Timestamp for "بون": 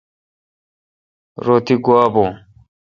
2.13-2.31